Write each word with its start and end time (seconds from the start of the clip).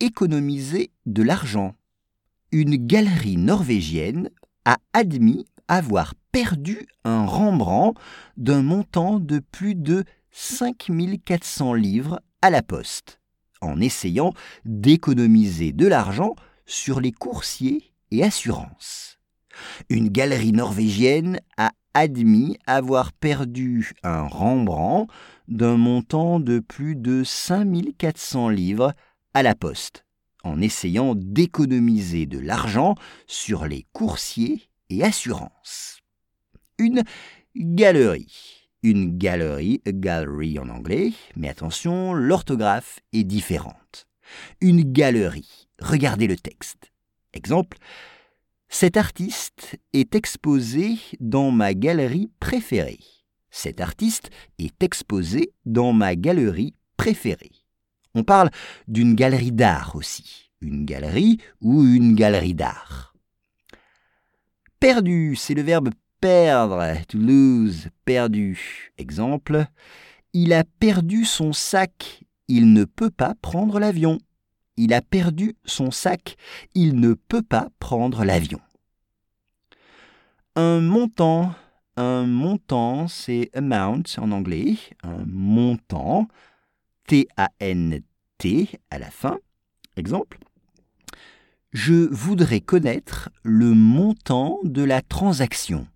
économiser 0.00 0.90
de 1.06 1.22
l'argent. 1.22 1.74
Une 2.52 2.76
galerie 2.76 3.36
norvégienne 3.36 4.30
a 4.64 4.78
admis 4.92 5.46
avoir 5.68 6.14
perdu 6.32 6.86
un 7.04 7.24
Rembrandt 7.26 8.00
d'un 8.36 8.62
montant 8.62 9.18
de 9.18 9.38
plus 9.38 9.74
de 9.74 10.04
5400 10.30 11.74
livres 11.74 12.20
à 12.42 12.50
la 12.50 12.62
poste 12.62 13.20
en 13.60 13.80
essayant 13.80 14.32
d'économiser 14.64 15.72
de 15.72 15.86
l'argent 15.86 16.34
sur 16.66 17.00
les 17.00 17.12
coursiers 17.12 17.92
et 18.10 18.22
assurances. 18.22 19.18
Une 19.88 20.08
galerie 20.08 20.52
norvégienne 20.52 21.40
a 21.56 21.72
admis 21.94 22.58
avoir 22.66 23.12
perdu 23.12 23.94
un 24.02 24.22
Rembrandt 24.22 25.10
d'un 25.48 25.76
montant 25.76 26.40
de 26.40 26.58
plus 26.58 26.94
de 26.94 27.24
5400 27.24 28.50
livres 28.50 28.92
la 29.42 29.54
poste, 29.54 30.04
en 30.44 30.60
essayant 30.60 31.14
d'économiser 31.14 32.26
de 32.26 32.38
l'argent 32.38 32.94
sur 33.26 33.66
les 33.66 33.86
coursiers 33.92 34.68
et 34.90 35.02
assurances. 35.02 36.00
Une 36.78 37.02
galerie 37.54 38.66
une 38.86 39.18
galerie, 39.18 39.82
gallery 39.84 40.60
en 40.60 40.68
anglais, 40.68 41.12
mais 41.34 41.48
attention, 41.48 42.14
l'orthographe 42.14 43.00
est 43.12 43.24
différente. 43.24 44.06
Une 44.60 44.82
galerie. 44.82 45.68
Regardez 45.80 46.28
le 46.28 46.36
texte. 46.36 46.92
Exemple. 47.32 47.78
Cet 48.68 48.96
artiste 48.96 49.76
est 49.92 50.14
exposé 50.14 50.98
dans 51.18 51.50
ma 51.50 51.74
galerie 51.74 52.30
préférée. 52.38 53.00
Cet 53.50 53.80
artiste 53.80 54.30
est 54.58 54.80
exposé 54.82 55.52
dans 55.64 55.92
ma 55.92 56.14
galerie 56.14 56.74
préférée. 56.96 57.55
On 58.16 58.24
parle 58.24 58.50
d'une 58.88 59.14
galerie 59.14 59.52
d'art 59.52 59.94
aussi. 59.94 60.50
Une 60.62 60.86
galerie 60.86 61.38
ou 61.60 61.84
une 61.84 62.14
galerie 62.14 62.54
d'art? 62.54 63.14
Perdu, 64.80 65.36
c'est 65.36 65.52
le 65.52 65.60
verbe 65.60 65.90
perdre, 66.18 66.82
to 67.08 67.18
lose, 67.18 67.90
perdu. 68.06 68.90
Exemple, 68.96 69.66
il 70.32 70.54
a 70.54 70.64
perdu 70.64 71.26
son 71.26 71.52
sac, 71.52 72.24
il 72.48 72.72
ne 72.72 72.84
peut 72.84 73.10
pas 73.10 73.34
prendre 73.42 73.78
l'avion. 73.78 74.18
Il 74.78 74.94
a 74.94 75.02
perdu 75.02 75.54
son 75.66 75.90
sac, 75.90 76.36
il 76.74 76.98
ne 76.98 77.12
peut 77.12 77.42
pas 77.42 77.68
prendre 77.80 78.24
l'avion. 78.24 78.60
Un 80.54 80.80
montant, 80.80 81.54
un 81.98 82.24
montant, 82.24 83.08
c'est 83.08 83.50
amount 83.54 84.04
en 84.16 84.32
anglais, 84.32 84.76
un 85.02 85.24
montant, 85.26 86.28
T-A-N-T 87.06 88.68
à 88.90 88.98
la 88.98 89.10
fin. 89.10 89.38
Exemple, 89.96 90.38
je 91.72 91.94
voudrais 91.94 92.60
connaître 92.60 93.30
le 93.42 93.72
montant 93.72 94.60
de 94.64 94.82
la 94.82 95.02
transaction 95.02 95.86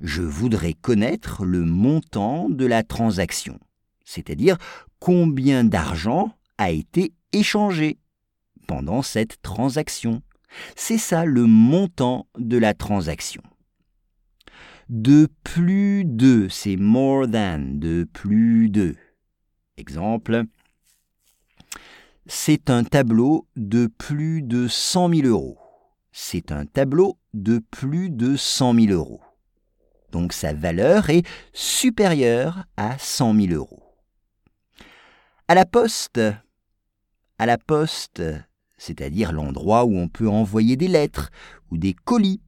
je 0.00 0.22
voudrais 0.22 0.74
connaître 0.74 1.44
le 1.44 1.64
montant 1.64 2.48
de 2.48 2.66
la 2.66 2.82
transaction, 2.82 3.58
c'est-à-dire 4.04 4.56
combien 4.98 5.64
d'argent 5.64 6.34
a 6.58 6.70
été 6.70 7.12
échangé 7.32 7.98
pendant 8.66 9.02
cette 9.02 9.40
transaction. 9.42 10.22
C'est 10.76 10.98
ça 10.98 11.24
le 11.24 11.46
montant 11.46 12.26
de 12.38 12.58
la 12.58 12.74
transaction. 12.74 13.42
De 14.88 15.28
plus 15.44 16.04
de, 16.04 16.48
c'est 16.50 16.76
more 16.76 17.26
than, 17.26 17.60
de 17.60 18.06
plus 18.12 18.68
de. 18.68 18.94
Exemple, 19.76 20.44
c'est 22.26 22.70
un 22.70 22.84
tableau 22.84 23.46
de 23.56 23.86
plus 23.86 24.42
de 24.42 24.68
100 24.68 25.14
000 25.14 25.28
euros. 25.28 25.58
C'est 26.12 26.52
un 26.52 26.66
tableau 26.66 27.18
de 27.34 27.58
plus 27.58 28.10
de 28.10 28.36
100 28.36 28.74
000 28.74 28.92
euros 28.92 29.20
donc 30.12 30.32
sa 30.32 30.52
valeur 30.52 31.10
est 31.10 31.26
supérieure 31.52 32.64
à 32.76 32.96
100 32.98 33.34
000 33.34 33.54
euros. 33.54 33.82
À 35.48 35.54
la 35.54 35.66
poste, 35.66 36.20
à 37.38 37.46
la 37.46 37.58
poste, 37.58 38.22
c'est-à-dire 38.76 39.32
l'endroit 39.32 39.84
où 39.84 39.96
on 39.96 40.08
peut 40.08 40.28
envoyer 40.28 40.76
des 40.76 40.88
lettres 40.88 41.30
ou 41.70 41.78
des 41.78 41.94
colis, 41.94 42.40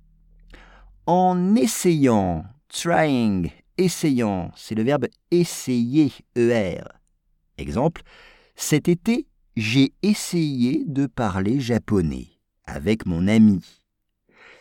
en 1.06 1.56
essayant, 1.56 2.44
trying, 2.68 3.50
essayant, 3.76 4.52
c'est 4.54 4.74
le 4.74 4.84
verbe 4.84 5.06
essayer, 5.30 6.12
ER. 6.36 6.84
Exemple, 7.58 8.02
cet 8.56 8.88
été, 8.88 9.26
j'ai 9.56 9.92
essayé 10.02 10.84
de 10.86 11.06
parler 11.06 11.60
japonais 11.60 12.28
avec 12.64 13.06
mon 13.06 13.28
ami. 13.28 13.60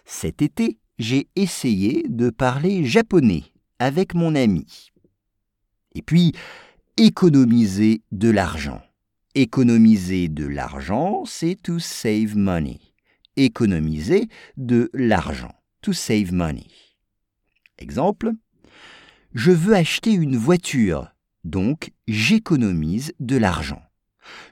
Cet 0.05 0.41
été, 0.41 0.77
j'ai 0.99 1.27
essayé 1.35 2.03
de 2.07 2.29
parler 2.29 2.85
japonais 2.85 3.43
avec 3.79 4.13
mon 4.13 4.35
ami. 4.35 4.91
Et 5.95 6.01
puis, 6.01 6.33
économiser 6.97 8.01
de 8.11 8.29
l'argent. 8.29 8.81
Économiser 9.35 10.27
de 10.27 10.45
l'argent, 10.45 11.23
c'est 11.25 11.55
to 11.61 11.79
save 11.79 12.35
money. 12.35 12.79
Économiser 13.35 14.27
de 14.57 14.91
l'argent. 14.93 15.53
To 15.81 15.93
save 15.93 16.31
money. 16.31 16.67
Exemple. 17.79 18.31
Je 19.33 19.51
veux 19.51 19.73
acheter 19.73 20.11
une 20.11 20.37
voiture, 20.37 21.12
donc 21.43 21.91
j'économise 22.07 23.13
de 23.19 23.37
l'argent. 23.37 23.81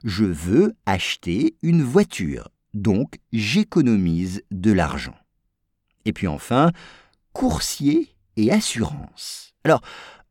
Je 0.03 0.25
veux 0.25 0.74
acheter 0.85 1.56
une 1.62 1.84
voiture, 1.84 2.50
donc 2.74 3.19
j'économise 3.31 4.44
de 4.52 4.72
l'argent. 4.72 5.16
Et 6.06 6.13
puis 6.13 6.28
enfin, 6.28 6.72
coursier 7.34 8.16
et 8.35 8.52
assurance. 8.52 9.53
Alors, 9.63 9.81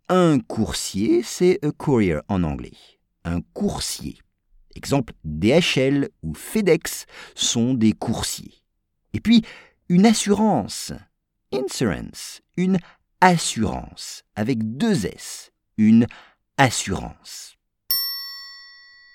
un 0.08 0.40
coursier, 0.40 1.22
c'est 1.22 1.64
a 1.64 1.70
courier 1.70 2.18
en 2.28 2.42
anglais. 2.42 2.76
Un 3.24 3.40
coursier. 3.54 4.18
Exemple, 4.74 5.14
DHL 5.24 6.08
ou 6.22 6.34
FedEx 6.34 7.06
sont 7.34 7.74
des 7.74 7.92
coursiers. 7.92 8.54
Et 9.12 9.20
puis, 9.20 9.42
une 9.88 10.06
assurance. 10.06 10.92
Insurance. 11.52 12.40
Une 12.56 12.78
assurance. 13.20 14.24
Avec 14.36 14.76
deux 14.76 15.06
S. 15.06 15.52
Une 15.76 16.06
assurance. 16.60 17.56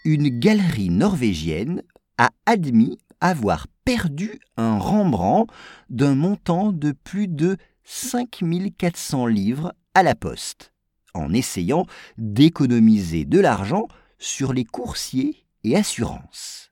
Une 0.03 0.29
galerie 0.29 0.89
norvégienne 0.89 1.83
a 2.17 2.31
admis 2.47 2.97
avoir 3.21 3.67
perdu 3.85 4.39
un 4.57 4.79
Rembrandt 4.79 5.53
d'un 5.91 6.15
montant 6.15 6.71
de 6.71 6.91
plus 6.91 7.27
de 7.27 7.57
5400 7.83 9.27
livres 9.27 9.75
à 9.93 10.01
la 10.01 10.15
poste, 10.15 10.73
en 11.13 11.33
essayant 11.33 11.85
d'économiser 12.17 13.25
de 13.25 13.39
l'argent 13.39 13.89
sur 14.17 14.51
les 14.51 14.65
coursiers 14.65 15.45
et 15.63 15.75
assurances. 15.75 16.71